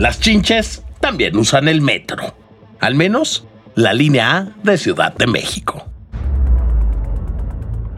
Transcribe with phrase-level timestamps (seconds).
[0.00, 2.34] las chinches también usan el metro.
[2.80, 5.86] Al menos la línea A de Ciudad de México.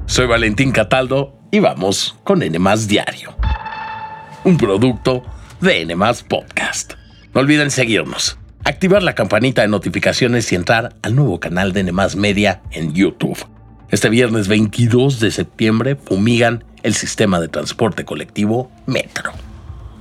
[0.07, 3.37] Soy Valentín Cataldo y vamos con N Diario.
[4.43, 5.23] Un producto
[5.61, 5.95] de N
[6.29, 6.95] Podcast.
[7.35, 11.93] No olviden seguirnos, activar la campanita de notificaciones y entrar al nuevo canal de N
[12.17, 13.47] Media en YouTube.
[13.91, 19.33] Este viernes 22 de septiembre fumigan el sistema de transporte colectivo Metro.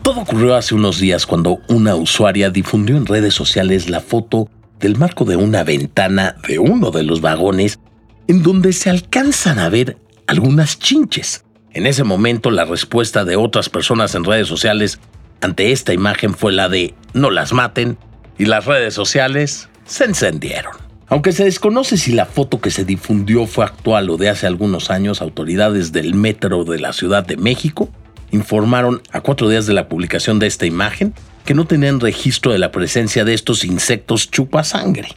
[0.02, 4.98] Todo ocurrió hace unos días cuando una usuaria difundió en redes sociales la foto del
[4.98, 7.80] marco de una ventana de uno de los vagones
[8.28, 11.46] en donde se alcanzan a ver algunas chinches.
[11.72, 15.00] En ese momento la respuesta de otras personas en redes sociales
[15.40, 17.98] ante esta imagen fue la de no las maten
[18.40, 20.74] y las redes sociales se encendieron.
[21.10, 24.90] Aunque se desconoce si la foto que se difundió fue actual o de hace algunos
[24.90, 27.90] años, autoridades del metro de la Ciudad de México
[28.32, 31.14] informaron a cuatro días de la publicación de esta imagen
[31.46, 35.10] que no tenían registro de la presencia de estos insectos chupasangre.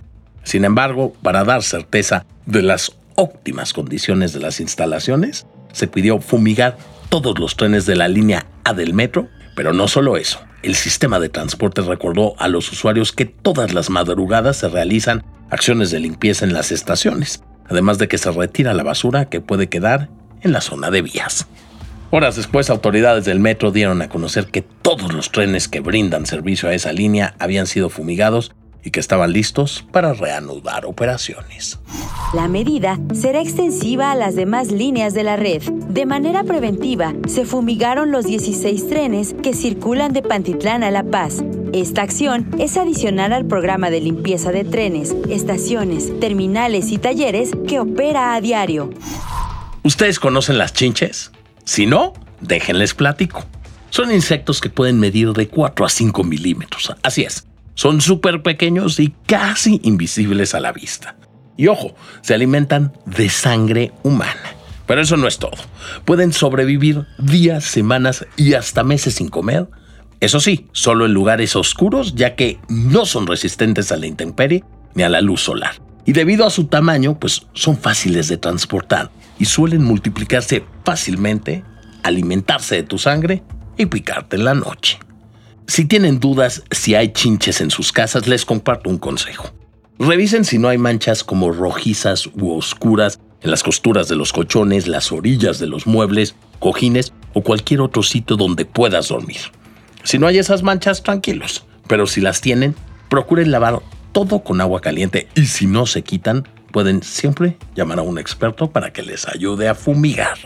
[0.42, 6.76] Sin embargo, para dar certeza de las óptimas condiciones de las instalaciones, se pidió fumigar
[7.08, 10.40] todos los trenes de la línea A del metro, pero no solo eso.
[10.62, 15.90] El sistema de transporte recordó a los usuarios que todas las madrugadas se realizan acciones
[15.90, 20.08] de limpieza en las estaciones, además de que se retira la basura que puede quedar
[20.40, 21.46] en la zona de vías.
[22.16, 26.68] Horas después, autoridades del metro dieron a conocer que todos los trenes que brindan servicio
[26.68, 28.52] a esa línea habían sido fumigados
[28.84, 31.80] y que estaban listos para reanudar operaciones.
[32.32, 35.60] La medida será extensiva a las demás líneas de la red.
[35.88, 41.42] De manera preventiva, se fumigaron los 16 trenes que circulan de Pantitlán a La Paz.
[41.72, 47.80] Esta acción es adicional al programa de limpieza de trenes, estaciones, terminales y talleres que
[47.80, 48.90] opera a diario.
[49.82, 51.32] ¿Ustedes conocen las chinches?
[51.64, 53.44] Si no, déjenles platico.
[53.90, 56.92] Son insectos que pueden medir de 4 a 5 milímetros.
[57.02, 61.16] Así es, son súper pequeños y casi invisibles a la vista.
[61.56, 64.56] Y ojo, se alimentan de sangre humana.
[64.86, 65.56] Pero eso no es todo.
[66.04, 69.68] Pueden sobrevivir días, semanas y hasta meses sin comer.
[70.20, 74.64] Eso sí, solo en lugares oscuros, ya que no son resistentes a la intemperie
[74.94, 75.74] ni a la luz solar.
[76.04, 81.64] Y debido a su tamaño, pues son fáciles de transportar y suelen multiplicarse fácilmente,
[82.02, 83.42] alimentarse de tu sangre
[83.76, 84.98] y picarte en la noche.
[85.66, 89.50] Si tienen dudas si hay chinches en sus casas, les comparto un consejo.
[89.98, 94.86] Revisen si no hay manchas como rojizas u oscuras en las costuras de los colchones,
[94.86, 99.40] las orillas de los muebles, cojines o cualquier otro sitio donde puedas dormir.
[100.02, 102.74] Si no hay esas manchas, tranquilos, pero si las tienen,
[103.08, 103.80] procuren lavar
[104.12, 108.68] todo con agua caliente y si no se quitan, pueden siempre llamar a un experto
[108.68, 110.36] para que les ayude a fumigar.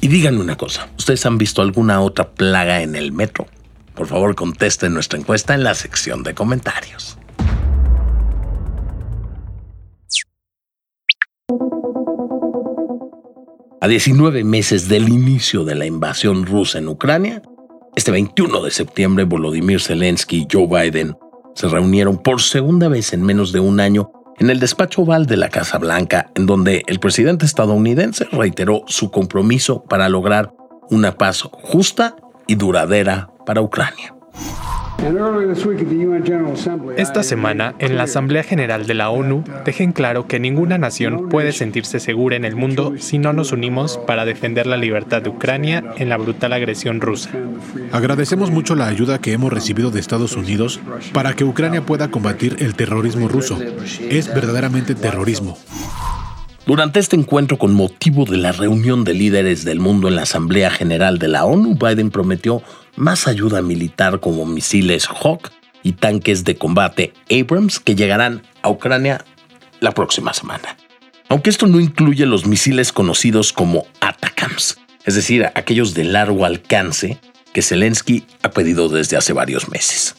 [0.00, 3.46] Y díganme una cosa, ¿ustedes han visto alguna otra plaga en el metro?
[3.94, 7.16] Por favor, contesten nuestra encuesta en la sección de comentarios.
[13.80, 17.40] A 19 meses del inicio de la invasión rusa en Ucrania,
[17.94, 21.16] este 21 de septiembre Volodymyr Zelensky y Joe Biden
[21.54, 24.10] se reunieron por segunda vez en menos de un año
[24.42, 29.12] en el despacho oval de la Casa Blanca, en donde el presidente estadounidense reiteró su
[29.12, 30.52] compromiso para lograr
[30.90, 32.16] una paz justa
[32.48, 34.16] y duradera para Ucrania.
[36.96, 41.50] Esta semana, en la Asamblea General de la ONU, dejen claro que ninguna nación puede
[41.50, 45.82] sentirse segura en el mundo si no nos unimos para defender la libertad de Ucrania
[45.96, 47.30] en la brutal agresión rusa.
[47.90, 50.78] Agradecemos mucho la ayuda que hemos recibido de Estados Unidos
[51.12, 53.58] para que Ucrania pueda combatir el terrorismo ruso.
[54.08, 55.58] Es verdaderamente terrorismo.
[56.64, 60.70] Durante este encuentro con motivo de la reunión de líderes del mundo en la Asamblea
[60.70, 62.62] General de la ONU, Biden prometió
[62.94, 65.50] más ayuda militar como misiles Hawk
[65.82, 69.24] y tanques de combate Abrams que llegarán a Ucrania
[69.80, 70.76] la próxima semana.
[71.28, 77.18] Aunque esto no incluye los misiles conocidos como Atacams, es decir, aquellos de largo alcance
[77.52, 80.14] que Zelensky ha pedido desde hace varios meses.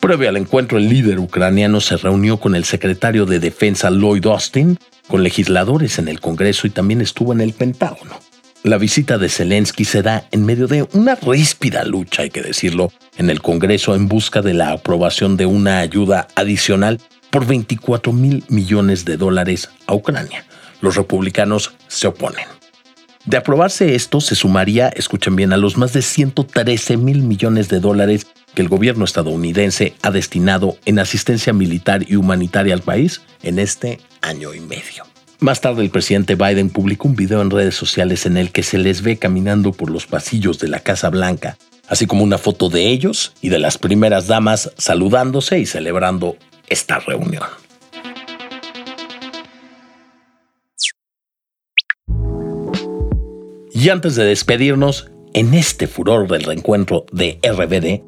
[0.00, 4.78] Previo al encuentro, el líder ucraniano se reunió con el secretario de Defensa Lloyd Austin
[5.08, 8.18] con legisladores en el Congreso y también estuvo en el Pentágono.
[8.62, 12.90] La visita de Zelensky se da en medio de una ríspida lucha, hay que decirlo,
[13.16, 17.00] en el Congreso en busca de la aprobación de una ayuda adicional
[17.30, 20.44] por 24 mil millones de dólares a Ucrania.
[20.80, 22.46] Los republicanos se oponen.
[23.24, 27.80] De aprobarse esto, se sumaría, escuchen bien, a los más de 113 mil millones de
[27.80, 33.58] dólares que el gobierno estadounidense ha destinado en asistencia militar y humanitaria al país en
[33.58, 35.04] este año y medio.
[35.40, 38.78] Más tarde el presidente Biden publicó un video en redes sociales en el que se
[38.78, 41.58] les ve caminando por los pasillos de la Casa Blanca
[41.88, 46.36] así como una foto de ellos y de las primeras damas saludándose y celebrando
[46.68, 47.44] esta reunión.
[53.72, 58.02] Y antes de despedirnos, en este furor del reencuentro de RBD,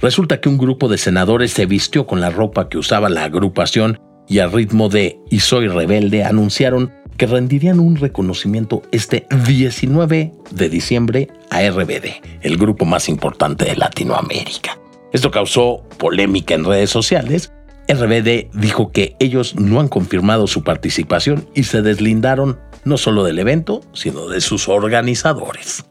[0.00, 4.00] resulta que un grupo de senadores se vistió con la ropa que usaba la agrupación
[4.28, 10.68] y al ritmo de Y Soy Rebelde anunciaron que rendirían un reconocimiento este 19 de
[10.68, 14.78] diciembre a RBD, el grupo más importante de Latinoamérica.
[15.12, 17.52] Esto causó polémica en redes sociales.
[17.88, 23.38] RBD dijo que ellos no han confirmado su participación y se deslindaron no solo del
[23.38, 25.84] evento, sino de sus organizadores.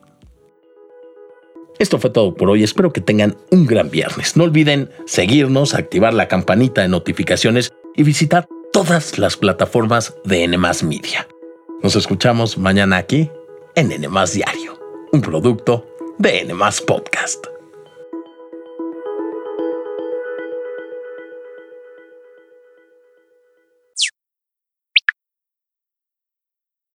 [1.80, 4.38] Esto fue todo por hoy, espero que tengan un gran viernes.
[4.38, 10.58] No olviden seguirnos, activar la campanita de notificaciones y visitar todas las plataformas de N
[10.58, 11.28] Media.
[11.82, 13.30] Nos escuchamos mañana aquí
[13.76, 14.80] en N Diario,
[15.12, 15.86] un producto
[16.18, 16.54] de N
[16.88, 17.53] Podcast.